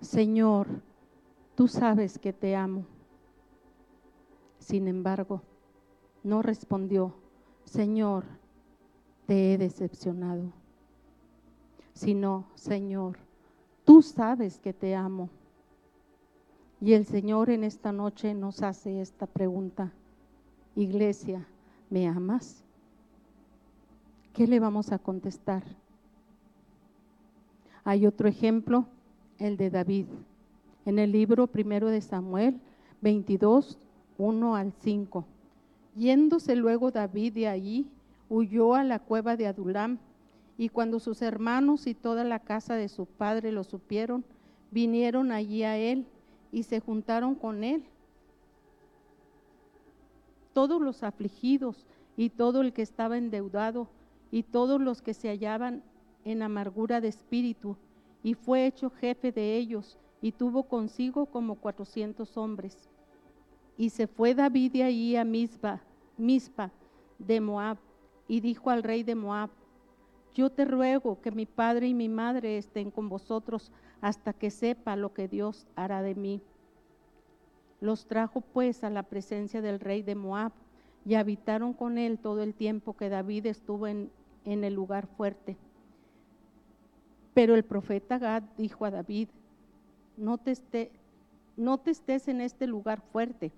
Señor, 0.00 0.67
tú 1.55 1.69
sabes 1.69 2.19
que 2.19 2.33
te 2.33 2.57
amo. 2.57 2.85
Sin 4.59 4.88
embargo, 4.88 5.43
no 6.23 6.43
respondió, 6.43 7.14
Señor, 7.64 8.25
te 9.26 9.52
he 9.52 9.59
decepcionado, 9.59 10.52
sino, 11.93 12.47
Señor, 12.55 13.19
tú 13.85 14.02
sabes 14.02 14.59
que 14.59 14.73
te 14.73 14.95
amo. 14.95 15.28
Y 16.81 16.95
el 16.95 17.05
Señor 17.05 17.50
en 17.50 17.64
esta 17.64 17.93
noche 17.93 18.35
nos 18.35 18.62
hace 18.62 19.00
esta 19.00 19.26
pregunta, 19.26 19.93
iglesia, 20.76 21.47
¿me 21.90 22.07
amas? 22.07 22.64
¿Qué 24.33 24.47
le 24.47 24.61
vamos 24.61 24.92
a 24.92 24.99
contestar? 24.99 25.64
Hay 27.85 28.07
otro 28.07 28.28
ejemplo, 28.28 28.87
el 29.38 29.57
de 29.57 29.71
David. 29.71 30.07
En 30.85 30.99
el 30.99 31.12
libro 31.12 31.47
primero 31.47 31.88
de 31.88 32.00
Samuel 32.00 32.61
22, 33.00 33.78
1 34.18 34.57
al 34.57 34.73
5. 34.73 35.25
Yéndose 35.97 36.57
luego 36.57 36.90
David 36.90 37.33
de 37.35 37.49
allí, 37.49 37.87
huyó 38.28 38.75
a 38.75 38.85
la 38.85 38.99
cueva 38.99 39.37
de 39.37 39.47
Adulam, 39.47 39.99
y 40.57 40.68
cuando 40.68 40.99
sus 40.99 41.23
hermanos 41.23 41.87
y 41.87 41.95
toda 41.95 42.25
la 42.25 42.40
casa 42.40 42.75
de 42.75 42.88
su 42.88 43.07
padre 43.07 43.52
lo 43.52 43.64
supieron, 43.64 44.25
vinieron 44.71 45.30
allí 45.30 45.62
a 45.62 45.76
él 45.76 46.04
y 46.50 46.64
se 46.64 46.80
juntaron 46.80 47.37
con 47.37 47.62
él 47.62 47.85
todos 50.59 50.83
los 50.83 51.05
afligidos 51.05 51.87
y 52.17 52.31
todo 52.31 52.62
el 52.62 52.73
que 52.73 52.83
estaba 52.83 53.17
endeudado 53.17 53.87
y 54.33 54.43
todos 54.43 54.81
los 54.81 55.03
que 55.03 55.15
se 55.15 55.29
hallaban 55.29 55.85
en 56.25 56.43
amargura 56.43 57.00
de 57.00 57.07
espíritu, 57.07 57.77
y 58.25 58.35
fue 58.35 58.67
hecho 58.67 58.91
jefe 58.91 59.31
de 59.31 59.57
ellos, 59.57 59.97
y 60.21 60.33
tuvo 60.33 60.65
consigo 60.65 61.27
como 61.27 61.55
cuatrocientos 61.55 62.37
hombres. 62.37 62.88
Y 63.77 63.91
se 63.91 64.09
fue 64.09 64.35
David 64.35 64.73
de 64.73 64.83
ahí 64.83 65.15
a 65.15 65.23
Mispa, 65.23 65.81
Mispa 66.17 66.73
de 67.21 67.41
Moab, 67.41 67.77
y 68.27 68.41
dijo 68.41 68.69
al 68.69 68.83
rey 68.83 69.05
de 69.05 69.15
Moab, 69.15 69.50
yo 70.35 70.50
te 70.50 70.65
ruego 70.65 71.21
que 71.21 71.31
mi 71.31 71.47
padre 71.47 71.87
y 71.87 71.95
mi 71.95 72.09
madre 72.09 72.59
estén 72.59 72.91
con 72.91 73.09
vosotros 73.09 73.71
hasta 74.00 74.33
que 74.33 74.50
sepa 74.50 74.97
lo 74.97 75.15
que 75.15 75.29
Dios 75.29 75.69
hará 75.77 76.03
de 76.03 76.17
mí. 76.17 76.43
Los 77.80 78.06
trajo 78.06 78.40
pues 78.40 78.82
a 78.82 78.90
la 78.90 79.04
presencia 79.04 79.62
del 79.62 79.80
rey 79.80 80.02
de 80.02 80.14
Moab 80.14 80.52
y 81.04 81.14
habitaron 81.14 81.73
con 81.73 81.97
él 81.97 82.18
todo 82.18 82.42
el 82.42 82.54
tiempo 82.54 82.97
que 82.97 83.08
David 83.08 83.47
estuvo 83.47 83.87
en, 83.87 84.11
el 84.44 84.75
lugar 84.75 85.06
fuerte. 85.06 85.56
Pero 87.35 87.54
el 87.54 87.64
profeta 87.64 88.18
Gad 88.18 88.42
dijo 88.56 88.85
a 88.85 88.90
David, 88.90 89.28
no 90.16 90.38
te, 90.38 90.50
esté, 90.50 90.90
no 91.56 91.78
te 91.78 91.92
estés 91.92 92.28
en 92.28 92.40
este 92.40 92.66
lugar 92.66 93.00
fuerte, 93.12 93.52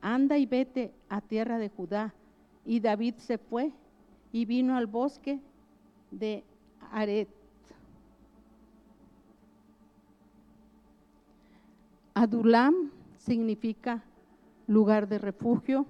anda 0.00 0.38
y 0.38 0.46
vete 0.46 0.92
a 1.08 1.20
tierra 1.20 1.58
de 1.58 1.68
Judá. 1.68 2.14
Y 2.64 2.80
David 2.80 3.14
se 3.18 3.38
fue 3.38 3.72
y 4.32 4.44
vino 4.44 4.76
al 4.76 4.86
bosque 4.86 5.40
de 6.10 6.44
Aret. 6.90 7.28
Adulam 12.14 12.90
significa 13.18 14.02
lugar 14.66 15.08
de 15.08 15.18
refugio 15.18 15.86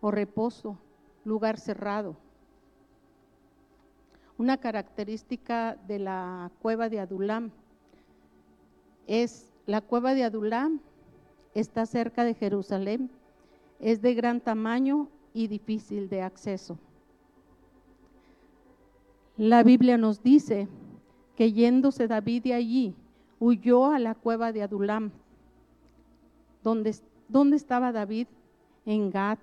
o 0.00 0.10
reposo, 0.10 0.78
lugar 1.24 1.58
cerrado. 1.58 2.16
Una 4.38 4.56
característica 4.56 5.76
de 5.86 5.98
la 5.98 6.50
cueva 6.60 6.88
de 6.88 7.00
Adulam 7.00 7.50
es 9.06 9.52
la 9.66 9.80
cueva 9.80 10.14
de 10.14 10.24
Adulam 10.24 10.80
está 11.54 11.86
cerca 11.86 12.24
de 12.24 12.34
Jerusalén, 12.34 13.10
es 13.78 14.02
de 14.02 14.14
gran 14.14 14.40
tamaño 14.40 15.08
y 15.34 15.46
difícil 15.48 16.08
de 16.08 16.22
acceso. 16.22 16.78
La 19.36 19.62
Biblia 19.62 19.96
nos 19.96 20.22
dice 20.22 20.68
que 21.36 21.52
yéndose 21.52 22.08
David 22.08 22.42
de 22.44 22.54
allí, 22.54 22.94
huyó 23.38 23.86
a 23.86 23.98
la 23.98 24.14
cueva 24.14 24.52
de 24.52 24.62
Adulam. 24.62 25.10
¿Dónde, 26.62 26.94
dónde 27.28 27.56
estaba 27.56 27.92
David? 27.92 28.26
En 28.84 29.10
Gad, 29.10 29.38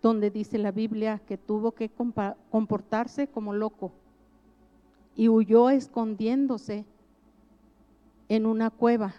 donde 0.00 0.30
dice 0.30 0.58
la 0.58 0.72
Biblia 0.72 1.20
que 1.26 1.38
tuvo 1.38 1.72
que 1.72 1.90
comportarse 2.50 3.28
como 3.28 3.52
loco 3.52 3.92
y 5.14 5.28
huyó 5.28 5.70
escondiéndose 5.70 6.84
en 8.28 8.46
una 8.46 8.70
cueva 8.70 9.14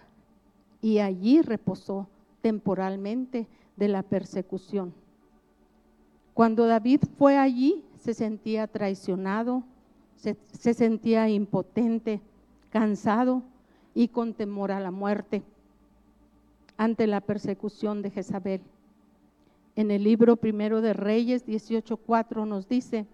y 0.81 1.00
allí 1.00 1.41
reposó 1.41 2.07
temporalmente 2.41 3.48
de 3.77 3.88
la 3.88 4.03
persecución. 4.03 4.93
Cuando 6.33 6.65
David 6.65 7.01
fue 7.17 7.38
allí, 7.38 7.86
se 7.95 8.13
sentía 8.13 8.67
traicionado, 8.67 9.63
se, 10.15 10.74
sentía 10.74 11.29
impotente, 11.29 12.22
cansado 12.69 13.43
y 13.93 14.07
con 14.07 14.33
temor 14.33 14.72
a 14.72 14.79
la 14.79 14.91
muerte 14.91 15.44
ante 16.77 17.07
la 17.07 17.22
persecución 17.22 18.01
de 18.01 18.12
Jezabel. 18.12 18.62
En 19.75 19.92
el 19.92 20.03
libro 20.03 20.36
primero 20.36 20.81
de 20.81 20.94
Reyes 20.94 21.46
18:4 21.46 22.46
nos 22.46 22.68
dice 22.68 23.05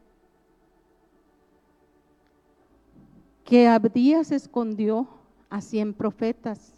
que 3.45 3.67
Abdías 3.67 4.32
escondió 4.32 5.08
a 5.50 5.62
cien 5.62 5.93
profetas 5.93 6.76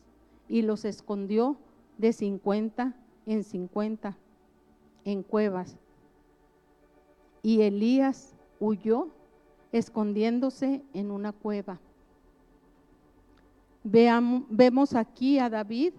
y 0.47 0.61
los 0.61 0.85
escondió 0.85 1.57
de 1.97 2.13
50 2.13 2.95
en 3.25 3.43
50 3.43 4.17
en 5.03 5.23
cuevas 5.23 5.77
y 7.43 7.61
Elías 7.61 8.35
huyó 8.59 9.09
escondiéndose 9.71 10.83
en 10.93 11.11
una 11.11 11.31
cueva. 11.31 11.79
Vemos 13.83 14.93
aquí 14.93 15.39
a 15.39 15.49
David 15.49 15.93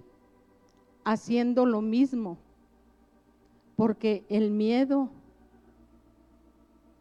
haciendo 1.04 1.66
lo 1.66 1.80
mismo, 1.80 2.38
porque 3.76 4.24
el 4.28 4.50
miedo 4.50 5.08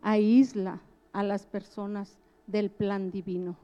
aísla 0.01 0.81
a 1.13 1.23
las 1.23 1.45
personas 1.45 2.17
del 2.47 2.69
plan 2.71 3.11
divino. 3.11 3.55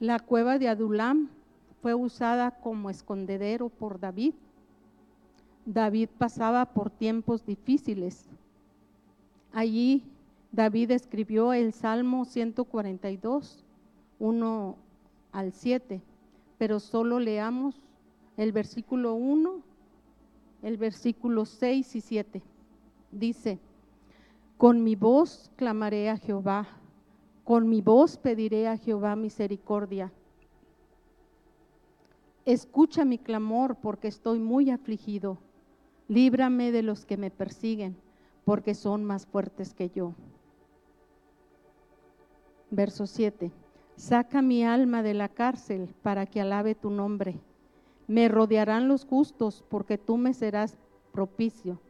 La 0.00 0.18
cueva 0.18 0.58
de 0.58 0.68
Adulam 0.68 1.28
fue 1.82 1.94
usada 1.94 2.50
como 2.60 2.90
escondedero 2.90 3.68
por 3.68 3.98
David 3.98 4.34
David 5.68 6.08
pasaba 6.16 6.64
por 6.64 6.88
tiempos 6.88 7.44
difíciles. 7.44 8.24
Allí 9.52 10.02
David 10.50 10.92
escribió 10.92 11.52
el 11.52 11.74
Salmo 11.74 12.24
142, 12.24 13.66
1 14.18 14.76
al 15.30 15.52
7, 15.52 16.00
pero 16.58 16.80
solo 16.80 17.20
leamos 17.20 17.80
el 18.36 18.52
versículo 18.52 19.14
1, 19.14 19.62
el 20.62 20.76
versículo 20.76 21.46
6 21.46 21.96
y 21.96 22.00
7. 22.00 22.42
Dice, 23.10 23.58
con 24.56 24.84
mi 24.84 24.96
voz 24.96 25.50
clamaré 25.56 26.10
a 26.10 26.18
Jehová, 26.18 26.68
con 27.44 27.68
mi 27.68 27.80
voz 27.80 28.18
pediré 28.18 28.68
a 28.68 28.76
Jehová 28.76 29.16
misericordia. 29.16 30.12
Escucha 32.44 33.04
mi 33.04 33.18
clamor 33.18 33.76
porque 33.76 34.08
estoy 34.08 34.38
muy 34.38 34.70
afligido 34.70 35.38
líbrame 36.08 36.72
de 36.72 36.82
los 36.82 37.04
que 37.04 37.16
me 37.16 37.30
persiguen, 37.30 37.96
porque 38.44 38.74
son 38.74 39.04
más 39.04 39.26
fuertes 39.26 39.74
que 39.74 39.90
yo. 39.90 40.14
Verso 42.70 43.06
7. 43.06 43.52
Saca 43.98 44.42
mi 44.42 44.62
alma 44.62 45.02
de 45.02 45.12
la 45.12 45.28
cárcel 45.28 45.92
para 46.02 46.24
que 46.24 46.40
alabe 46.40 46.76
tu 46.76 46.88
nombre. 46.88 47.40
Me 48.06 48.28
rodearán 48.28 48.86
los 48.86 49.04
justos 49.04 49.64
porque 49.68 49.98
tú 49.98 50.16
me 50.16 50.34
serás 50.34 50.76
propicio. 51.10 51.80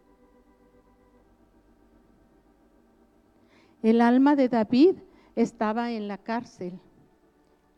El 3.82 4.00
alma 4.00 4.36
de 4.36 4.48
David 4.48 4.96
estaba 5.36 5.92
en 5.92 6.08
la 6.08 6.16
cárcel. 6.16 6.80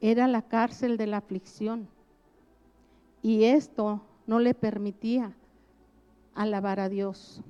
Era 0.01 0.29
la 0.29 0.43
cárcel 0.43 0.97
de 0.97 1.09
la 1.09 1.17
aflicción. 1.17 1.89
Y 3.23 3.43
esto 3.43 4.01
no 4.29 4.39
le 4.39 4.55
permitía 4.55 5.35
alabar 6.37 6.79
a 6.79 6.89
Dios. 6.89 7.43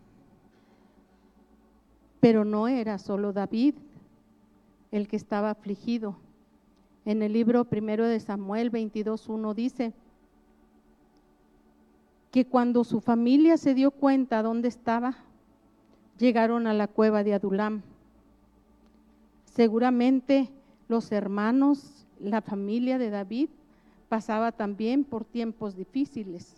Pero 2.20 2.46
no 2.46 2.68
era 2.68 2.96
solo 2.96 3.34
David 3.34 3.74
el 4.90 5.08
que 5.08 5.16
estaba 5.16 5.50
afligido. 5.50 6.16
En 7.04 7.22
el 7.22 7.32
libro 7.32 7.64
primero 7.64 8.06
de 8.06 8.20
Samuel 8.20 8.70
22.1 8.70 9.54
dice 9.54 9.92
que 12.30 12.44
cuando 12.44 12.84
su 12.84 13.00
familia 13.00 13.56
se 13.56 13.74
dio 13.74 13.90
cuenta 13.90 14.42
dónde 14.42 14.68
estaba, 14.68 15.16
llegaron 16.18 16.66
a 16.66 16.74
la 16.74 16.86
cueva 16.86 17.24
de 17.24 17.34
Adulam. 17.34 17.82
Seguramente 19.44 20.50
los 20.88 21.10
hermanos, 21.10 22.06
la 22.20 22.42
familia 22.42 22.98
de 22.98 23.10
David 23.10 23.48
pasaba 24.08 24.52
también 24.52 25.04
por 25.04 25.24
tiempos 25.24 25.76
difíciles 25.76 26.54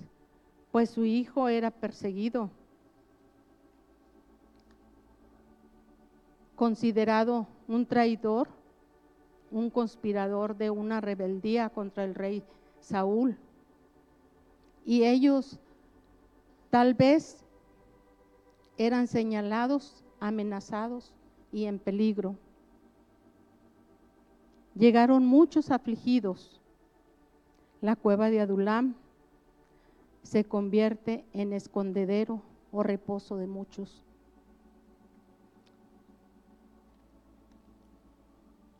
pues 0.73 0.89
su 0.89 1.05
hijo 1.05 1.49
era 1.49 1.71
perseguido, 1.71 2.51
considerado 6.57 7.47
un 7.69 7.85
traidor, 7.85 8.49
un 9.53 9.71
conspirador 9.71 10.57
de 10.57 10.71
una 10.71 11.01
rebeldía 11.01 11.69
contra 11.69 12.05
el 12.05 12.15
rey 12.15 12.43
Saúl. 12.81 13.37
Y 14.85 15.05
ellos 15.05 15.61
tal 16.71 16.95
vez 16.95 17.45
eran 18.79 19.07
señalados, 19.07 20.03
amenazados 20.19 21.13
y 21.53 21.67
en 21.67 21.79
peligro. 21.79 22.35
Llegaron 24.75 25.27
muchos 25.27 25.71
afligidos. 25.71 26.61
La 27.81 27.95
cueva 27.95 28.31
de 28.31 28.41
Adulam 28.41 28.95
se 30.23 30.45
convierte 30.45 31.25
en 31.33 31.53
escondedero 31.53 32.41
o 32.71 32.83
reposo 32.83 33.37
de 33.37 33.47
muchos. 33.47 34.03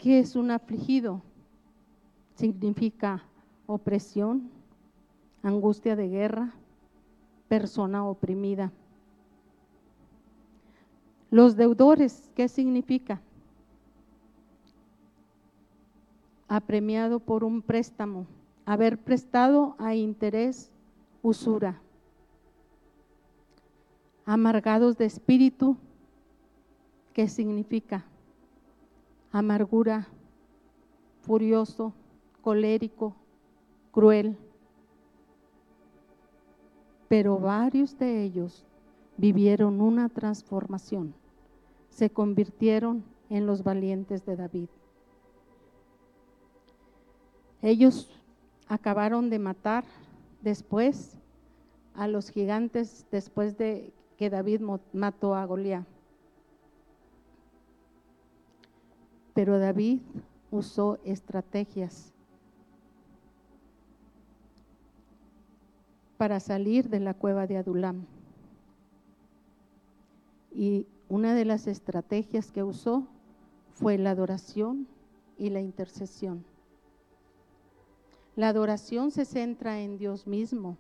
¿Qué 0.03 0.19
es 0.19 0.35
un 0.35 0.51
afligido? 0.51 1.23
Significa 2.35 3.23
opresión, 3.67 4.51
angustia 5.45 5.95
de 5.95 6.09
guerra, 6.09 6.53
persona 7.47 8.05
oprimida. 8.05 8.73
Los 11.31 11.55
deudores, 11.55 12.29
¿qué 12.35 12.49
significa? 12.49 13.23
Apremiado 16.49 17.21
por 17.21 17.45
un 17.45 17.63
préstamo, 17.63 18.27
haber 18.67 18.99
prestado 18.99 19.77
a 19.79 19.95
interés 19.95 20.73
usura. 21.23 21.81
Amargados 24.27 24.99
de 24.99 25.05
espíritu, 25.05 25.77
¿Qué 27.13 27.29
significa? 27.29 28.07
Amargura, 29.33 30.07
furioso, 31.23 31.95
colérico, 32.43 33.15
cruel. 33.91 34.37
Pero 37.09 37.39
varios 37.39 37.99
de 37.99 38.23
ellos 38.23 38.65
vivieron 39.17 39.81
una 39.81 40.09
transformación, 40.09 41.15
se 41.91 42.11
convirtieron 42.11 43.05
en 43.31 43.47
los 43.47 43.63
valientes 43.63 44.25
de 44.27 44.37
David. 44.37 44.69
Ellos 47.63 48.11
acabaron 48.67 49.31
de 49.31 49.39
matar 49.39 49.85
después 50.43 51.19
a 51.95 52.09
los 52.09 52.31
gigantes 52.31 53.07
después 53.11 53.57
de 53.57 53.93
que 54.17 54.31
David 54.31 54.61
mató 54.93 55.35
a 55.35 55.45
Goliat. 55.45 55.92
Pero 59.35 59.59
David 59.59 60.01
usó 60.51 60.99
estrategias 61.05 62.13
para 66.19 66.39
salir 66.39 66.89
de 66.89 67.01
la 67.01 67.15
cueva 67.15 67.47
de 67.47 67.57
Adulam. 67.57 68.05
Y 70.55 70.87
una 71.09 71.35
de 71.35 71.45
las 71.45 71.67
estrategias 71.67 72.53
que 72.53 72.63
usó 72.63 73.09
fue 73.75 73.99
la 73.99 74.11
adoración 74.11 74.87
y 75.39 75.51
la 75.51 75.61
intercesión. 75.61 76.45
La 78.37 78.49
adoración 78.49 79.11
se 79.11 79.25
centra 79.25 79.81
en 79.81 79.99
Dios 79.99 80.27
mismo 80.27 80.77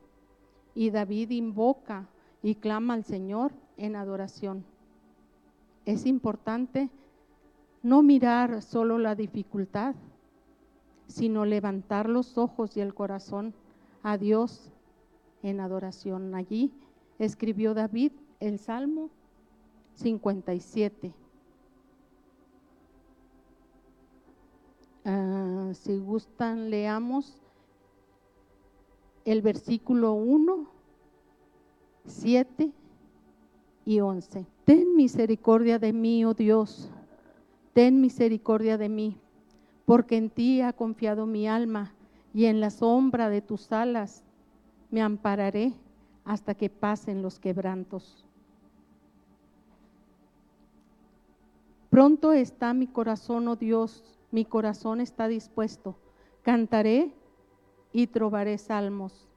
y 0.74 0.90
David 0.90 1.30
invoca 1.30 2.08
y 2.42 2.54
clama 2.54 2.94
al 2.94 3.04
Señor 3.04 3.52
en 3.76 3.96
adoración. 3.96 4.64
Es 5.84 6.06
importante 6.06 6.88
no 7.82 8.02
mirar 8.02 8.62
solo 8.62 8.98
la 8.98 9.14
dificultad, 9.14 9.94
sino 11.06 11.44
levantar 11.44 12.08
los 12.08 12.38
ojos 12.38 12.76
y 12.76 12.80
el 12.80 12.94
corazón 12.94 13.54
a 14.02 14.16
Dios 14.16 14.70
en 15.42 15.60
adoración. 15.60 16.34
Allí 16.34 16.72
escribió 17.18 17.74
David 17.74 18.12
el 18.40 18.58
Salmo 18.58 19.10
57. 19.94 21.12
Ah, 25.04 25.70
si 25.74 25.98
gustan, 25.98 26.70
leamos 26.70 27.42
el 29.24 29.42
versículo 29.42 30.12
1, 30.12 30.66
7 32.06 32.72
y 33.84 34.00
11. 34.00 34.46
Ten 34.64 34.96
misericordia 34.96 35.78
de 35.78 35.92
mí, 35.92 36.24
oh 36.24 36.34
Dios, 36.34 36.90
ten 37.72 38.00
misericordia 38.00 38.78
de 38.78 38.88
mí, 38.88 39.18
porque 39.84 40.16
en 40.16 40.30
ti 40.30 40.60
ha 40.60 40.72
confiado 40.72 41.26
mi 41.26 41.48
alma 41.48 41.94
y 42.34 42.46
en 42.46 42.60
la 42.60 42.70
sombra 42.70 43.28
de 43.28 43.42
tus 43.42 43.72
alas 43.72 44.24
me 44.90 45.02
ampararé 45.02 45.72
hasta 46.24 46.54
que 46.54 46.70
pasen 46.70 47.22
los 47.22 47.38
quebrantos. 47.38 48.24
Pronto 51.90 52.32
está 52.32 52.72
mi 52.72 52.86
corazón, 52.86 53.48
oh 53.48 53.56
Dios, 53.56 54.18
mi 54.30 54.46
corazón 54.46 55.00
está 55.00 55.28
dispuesto. 55.28 55.96
Cantaré 56.42 57.12
y 57.92 58.06
trovaré 58.06 58.56
salmos. 58.56 59.28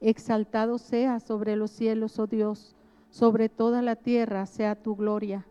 Exaltado 0.00 0.78
sea 0.78 1.20
sobre 1.20 1.56
los 1.56 1.70
cielos, 1.70 2.18
oh 2.18 2.26
Dios, 2.26 2.74
sobre 3.10 3.48
toda 3.48 3.82
la 3.82 3.96
tierra 3.96 4.46
sea 4.46 4.82
tu 4.82 4.96
gloria. 4.96 5.46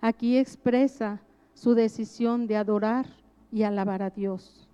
Aquí 0.00 0.36
expresa 0.36 1.22
su 1.54 1.74
decisión 1.74 2.46
de 2.46 2.56
adorar 2.56 3.06
y 3.50 3.62
alabar 3.62 4.02
a 4.02 4.10
Dios. 4.10 4.68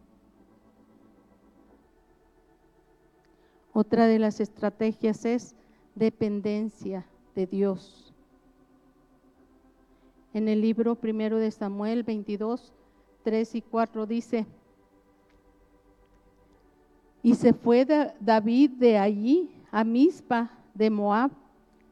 Otra 3.72 4.06
de 4.06 4.18
las 4.18 4.40
estrategias 4.40 5.24
es 5.24 5.54
dependencia 5.94 7.06
de 7.34 7.46
Dios. 7.46 8.12
En 10.34 10.48
el 10.48 10.60
libro 10.60 10.94
primero 10.94 11.38
de 11.38 11.50
Samuel 11.50 12.02
22, 12.02 12.72
3 13.22 13.54
y 13.54 13.62
4 13.62 14.06
dice, 14.06 14.46
y 17.22 17.34
se 17.34 17.52
fue 17.52 17.86
David 18.20 18.70
de 18.78 18.98
allí 18.98 19.50
a 19.70 19.84
Mizpa 19.84 20.50
de 20.74 20.90
Moab 20.90 21.30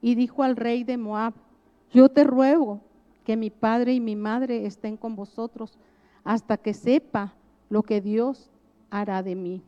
y 0.01 0.15
dijo 0.15 0.43
al 0.43 0.57
rey 0.57 0.85
de 0.85 0.97
Moab, 0.97 1.35
yo 1.93 2.09
te 2.09 2.25
ruego 2.25 2.81
que 3.27 3.37
mi 3.37 3.51
padre 3.51 3.93
y 3.93 3.99
mi 3.99 4.15
madre 4.15 4.67
estén 4.67 4.97
con 4.97 5.17
vosotros 5.17 5.77
hasta 6.23 6.57
que 6.57 6.73
sepa 6.73 7.35
lo 7.69 7.83
que 7.83 8.01
Dios 8.01 8.53
hará 8.89 9.21
de 9.25 9.35
mí. 9.35 9.65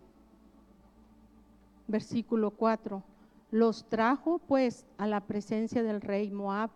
Versículo 1.89 2.53
4. 2.53 3.03
Los 3.51 3.85
trajo 3.89 4.39
pues 4.39 4.87
a 4.97 5.09
la 5.09 5.23
presencia 5.27 5.83
del 5.83 6.01
rey 6.01 6.31
Moab 6.31 6.71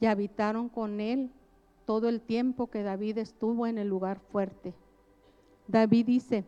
y 0.00 0.06
habitaron 0.06 0.68
con 0.68 1.00
él 1.00 1.30
todo 1.86 2.10
el 2.10 2.20
tiempo 2.20 2.66
que 2.66 2.82
David 2.82 3.16
estuvo 3.16 3.66
en 3.66 3.78
el 3.78 3.88
lugar 3.88 4.20
fuerte. 4.20 4.74
David 5.66 6.04
dice, 6.04 6.44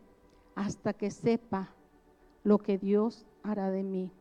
hasta 0.53 0.93
que 0.93 1.09
sepa 1.09 1.73
lo 2.43 2.59
que 2.59 2.77
Dios 2.77 3.25
hará 3.41 3.71
de 3.71 3.81
mí. 3.81 4.11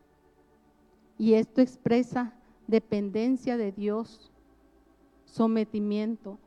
Y 1.19 1.35
esto 1.35 1.61
expresa 1.61 2.33
dependencia 2.67 3.59
de 3.59 3.73
Dios, 3.73 4.32
sometimiento 5.33 6.39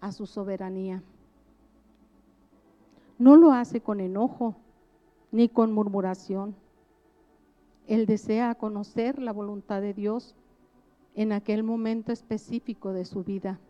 a 0.00 0.10
su 0.10 0.26
soberanía. 0.26 1.02
No 3.16 3.36
lo 3.36 3.52
hace 3.52 3.80
con 3.80 4.00
enojo 4.00 4.56
ni 5.30 5.48
con 5.48 5.72
murmuración. 5.72 6.56
Él 7.86 8.06
desea 8.06 8.56
conocer 8.56 9.20
la 9.22 9.32
voluntad 9.32 9.80
de 9.80 9.94
Dios 9.94 10.34
en 11.14 11.30
aquel 11.30 11.62
momento 11.62 12.10
específico 12.10 12.92
de 12.92 13.04
su 13.04 13.22
vida. 13.22 13.60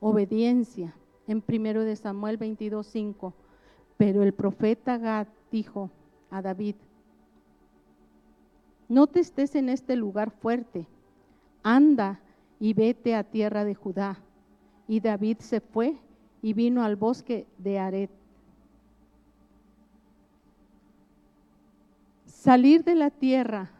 Obediencia 0.00 0.94
en 1.26 1.44
1 1.46 1.84
de 1.84 1.94
Samuel 1.94 2.38
22:5 2.38 3.34
pero 3.98 4.22
el 4.22 4.32
profeta 4.32 4.96
Gad 4.96 5.26
dijo 5.50 5.90
a 6.30 6.40
David, 6.40 6.76
no 8.88 9.08
te 9.08 9.18
estés 9.18 9.56
en 9.56 9.68
este 9.68 9.96
lugar 9.96 10.30
fuerte, 10.30 10.86
anda 11.64 12.20
y 12.60 12.74
vete 12.74 13.14
a 13.14 13.24
tierra 13.24 13.64
de 13.64 13.74
Judá. 13.74 14.18
Y 14.86 15.00
David 15.00 15.38
se 15.40 15.60
fue 15.60 15.96
y 16.42 16.52
vino 16.52 16.82
al 16.82 16.96
bosque 16.96 17.46
de 17.58 17.78
Aret. 17.78 18.10
Salir 22.26 22.84
de 22.84 22.94
la 22.94 23.10
tierra, 23.10 23.70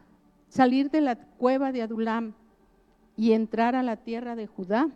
salir 0.49 0.91
de 0.91 1.01
la 1.01 1.15
cueva 1.15 1.71
de 1.71 1.81
Adulam 1.81 2.33
y 3.15 3.33
entrar 3.33 3.75
a 3.75 3.83
la 3.83 3.97
tierra 3.97 4.35
de 4.35 4.47
Judá, 4.47 4.89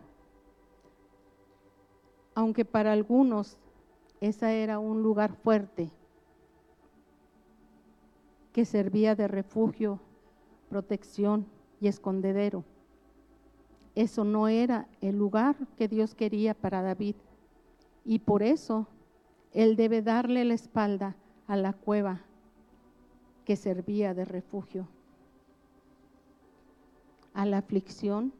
aunque 2.34 2.64
para 2.64 2.92
algunos 2.92 3.58
ese 4.20 4.62
era 4.62 4.78
un 4.78 5.02
lugar 5.02 5.34
fuerte 5.34 5.90
que 8.52 8.64
servía 8.64 9.14
de 9.14 9.28
refugio, 9.28 10.00
protección 10.68 11.46
y 11.80 11.88
escondedero. 11.88 12.64
Eso 13.94 14.24
no 14.24 14.48
era 14.48 14.88
el 15.00 15.16
lugar 15.16 15.56
que 15.76 15.88
Dios 15.88 16.14
quería 16.14 16.54
para 16.54 16.82
David. 16.82 17.14
Y 18.04 18.18
por 18.18 18.42
eso 18.42 18.86
él 19.52 19.76
debe 19.76 20.02
darle 20.02 20.44
la 20.44 20.54
espalda 20.54 21.16
a 21.46 21.56
la 21.56 21.72
cueva 21.72 22.22
que 23.44 23.56
servía 23.56 24.14
de 24.14 24.24
refugio, 24.24 24.88
a 27.34 27.46
la 27.46 27.58
aflicción, 27.58 28.32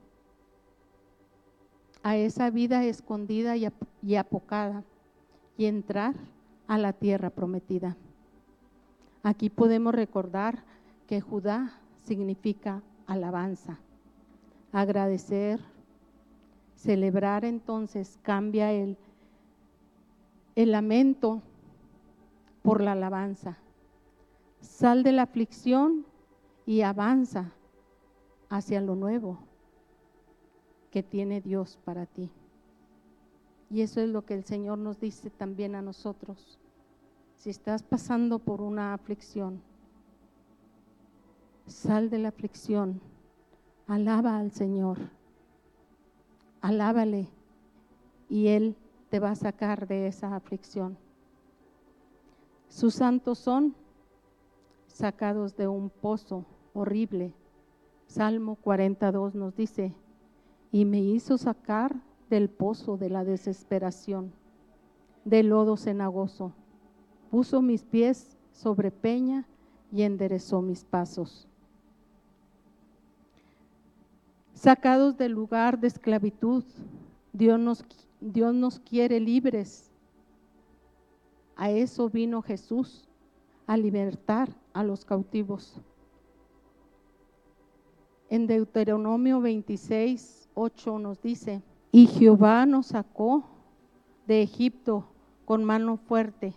a 2.02 2.16
esa 2.16 2.50
vida 2.50 2.84
escondida 2.84 3.56
y 3.56 4.16
apocada 4.16 4.82
y 5.56 5.66
entrar 5.66 6.14
a 6.66 6.78
la 6.78 6.92
tierra 6.92 7.30
prometida. 7.30 7.96
Aquí 9.22 9.48
podemos 9.50 9.94
recordar 9.94 10.64
que 11.06 11.20
Judá 11.20 11.78
significa 12.04 12.82
alabanza, 13.06 13.78
agradecer, 14.74 15.60
celebrar 16.74 17.44
entonces 17.44 18.18
cambia 18.22 18.72
el, 18.72 18.98
el 20.56 20.72
lamento 20.72 21.42
por 22.62 22.80
la 22.80 22.92
alabanza. 22.92 23.56
Sal 24.60 25.04
de 25.04 25.12
la 25.12 25.22
aflicción 25.22 26.04
y 26.66 26.80
avanza 26.80 27.52
hacia 28.48 28.80
lo 28.80 28.96
nuevo 28.96 29.38
que 30.90 31.04
tiene 31.04 31.40
Dios 31.40 31.78
para 31.84 32.06
ti. 32.06 32.30
Y 33.70 33.82
eso 33.82 34.00
es 34.00 34.08
lo 34.08 34.24
que 34.24 34.34
el 34.34 34.44
Señor 34.44 34.78
nos 34.78 34.98
dice 34.98 35.30
también 35.30 35.76
a 35.76 35.82
nosotros. 35.82 36.58
Si 37.36 37.48
estás 37.48 37.82
pasando 37.84 38.40
por 38.40 38.60
una 38.60 38.92
aflicción, 38.92 39.62
sal 41.66 42.10
de 42.10 42.18
la 42.18 42.28
aflicción, 42.28 43.00
alaba 43.86 44.38
al 44.38 44.50
Señor 44.50 44.98
alábale 46.64 47.28
y 48.30 48.46
Él 48.46 48.74
te 49.10 49.18
va 49.18 49.32
a 49.32 49.36
sacar 49.36 49.86
de 49.86 50.06
esa 50.06 50.34
aflicción. 50.34 50.96
Sus 52.70 52.94
santos 52.94 53.38
son 53.38 53.74
sacados 54.86 55.58
de 55.58 55.68
un 55.68 55.90
pozo 55.90 56.46
horrible. 56.72 57.34
Salmo 58.06 58.56
42 58.56 59.34
nos 59.34 59.54
dice, 59.54 59.94
y 60.72 60.86
me 60.86 61.00
hizo 61.00 61.36
sacar 61.36 61.94
del 62.30 62.48
pozo 62.48 62.96
de 62.96 63.10
la 63.10 63.24
desesperación, 63.24 64.32
del 65.26 65.48
lodo 65.48 65.76
cenagoso. 65.76 66.52
Puso 67.30 67.60
mis 67.60 67.84
pies 67.84 68.38
sobre 68.52 68.90
peña 68.90 69.46
y 69.92 70.00
enderezó 70.00 70.62
mis 70.62 70.82
pasos. 70.82 71.46
Sacados 74.54 75.18
del 75.18 75.32
lugar 75.32 75.80
de 75.80 75.88
esclavitud, 75.88 76.64
Dios 77.32 77.58
nos, 77.58 78.80
quiere 78.80 79.18
libres. 79.18 79.90
A 81.56 81.70
eso 81.70 82.08
vino 82.08 82.40
Jesús, 82.40 83.06
a 83.66 83.76
libertar 83.76 84.48
a 84.72 84.84
los 84.84 85.04
cautivos. 85.04 85.80
En 88.30 88.46
Deuteronomio 88.46 89.40
26, 89.40 90.48
8 90.54 90.98
nos 90.98 91.20
dice, 91.20 91.60
y 91.90 92.06
Jehová 92.06 92.64
nos 92.64 92.86
sacó 92.86 93.44
de 94.26 94.42
Egipto 94.42 95.08
con 95.44 95.64
mano 95.64 95.96
fuerte, 95.96 96.54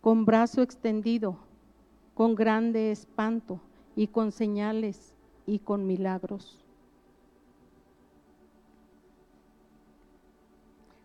con 0.00 0.24
brazo 0.24 0.62
extendido, 0.62 1.36
con 2.14 2.36
grande 2.36 2.92
espanto 2.92 3.60
y 3.96 4.06
con 4.06 4.30
señales 4.32 5.14
y 5.46 5.58
con 5.58 5.86
milagros. 5.86 6.63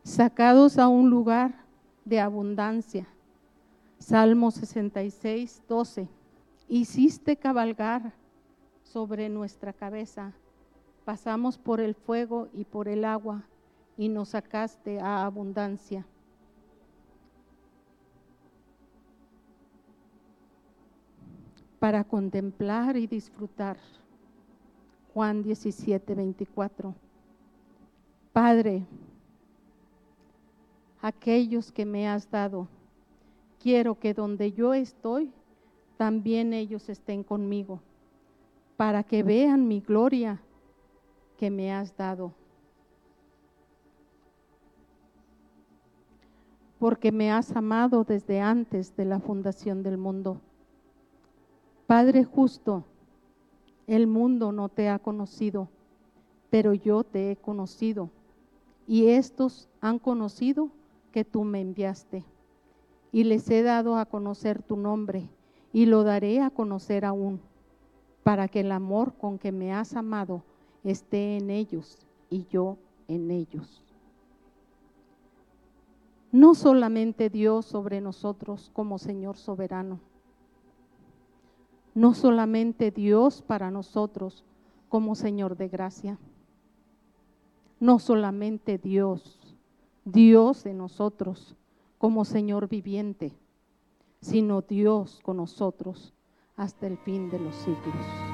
Sacados 0.10 0.80
a 0.80 0.88
un 0.88 1.12
lugar 1.12 1.54
de 2.04 2.20
abundancia. 2.20 3.08
Salmo 4.00 4.50
66, 4.50 5.62
12. 5.70 6.10
Hiciste 6.68 7.38
cabalgar 7.38 8.12
sobre 8.82 9.30
nuestra 9.30 9.72
cabeza. 9.72 10.34
Pasamos 11.06 11.60
por 11.60 11.80
el 11.80 11.94
fuego 11.94 12.48
y 12.54 12.64
por 12.64 12.88
el 12.88 13.06
agua 13.06 13.44
y 13.98 14.10
nos 14.10 14.30
sacaste 14.30 15.00
a 15.00 15.26
abundancia. 15.26 16.04
Para 21.78 22.04
contemplar 22.04 22.98
y 22.98 23.06
disfrutar. 23.06 23.78
Juan 25.14 25.44
17, 25.44 26.16
24. 26.16 26.96
Padre, 28.34 28.88
aquellos 31.02 31.72
que 31.72 31.86
me 31.86 32.08
has 32.08 32.30
dado, 32.30 32.68
quiero 33.60 34.00
que 34.00 34.14
donde 34.14 34.52
yo 34.52 34.74
estoy, 34.74 35.32
también 35.98 36.54
ellos 36.54 36.90
estén 36.90 37.24
conmigo, 37.24 37.82
para 38.78 39.04
que 39.04 39.24
vean 39.24 39.68
mi 39.68 39.82
gloria 39.82 40.42
que 41.38 41.50
me 41.50 41.74
has 41.74 41.96
dado. 41.96 42.34
porque 46.80 47.12
me 47.12 47.30
has 47.30 47.56
amado 47.56 48.06
desde 48.06 48.40
antes 48.40 48.96
de 48.96 49.06
la 49.06 49.20
fundación 49.20 49.84
del 49.84 49.98
mundo. 49.98 50.40
Padre 51.86 52.24
justo, 52.24 52.86
el 53.86 54.08
mundo 54.08 54.52
no 54.54 54.70
te 54.70 54.88
ha 54.88 54.98
conocido, 54.98 55.68
pero 56.50 56.74
yo 56.74 57.04
te 57.04 57.32
he 57.32 57.36
conocido, 57.36 58.10
y 58.88 59.08
estos 59.10 59.68
han 59.82 60.00
conocido 60.00 60.70
que 61.20 61.26
tú 61.26 61.44
me 61.44 61.60
enviaste. 61.60 62.24
Y 63.12 63.26
les 63.26 63.50
he 63.50 63.62
dado 63.62 63.98
a 63.98 64.06
conocer 64.06 64.64
tu 64.64 64.78
nombre, 64.78 65.28
y 65.74 65.86
lo 65.86 66.04
daré 66.04 66.40
a 66.40 66.50
conocer 66.50 67.04
aún, 67.04 67.42
para 68.24 68.48
que 68.48 68.62
el 68.62 68.72
amor 68.72 69.14
con 69.16 69.38
que 69.38 69.52
me 69.52 69.74
has 69.74 69.98
amado 69.98 70.44
esté 70.86 71.36
en 71.36 71.50
ellos 71.50 71.98
y 72.30 72.46
yo 72.50 72.78
en 73.10 73.32
ellos 73.32 73.84
no 76.32 76.54
solamente 76.54 77.30
Dios 77.30 77.66
sobre 77.66 78.02
nosotros 78.02 78.70
como 78.74 79.00
Señor 79.00 79.36
soberano, 79.36 80.00
no 81.96 82.14
solamente 82.14 82.92
Dios 82.92 83.42
para 83.42 83.72
nosotros 83.72 84.46
como 84.90 85.16
Señor 85.16 85.58
de 85.58 85.70
gracia, 85.70 86.20
no 87.80 87.98
solamente 87.98 88.78
Dios, 88.78 89.39
Dios 90.06 90.64
de 90.64 90.74
nosotros 90.74 91.56
como 91.98 92.26
Señor 92.26 92.68
viviente, 92.68 93.34
sino 94.22 94.62
Dios 94.62 95.20
con 95.24 95.38
nosotros 95.38 96.14
hasta 96.56 96.88
el 96.88 96.98
fin 96.98 97.30
de 97.30 97.40
los 97.40 97.56
siglos. 97.56 98.29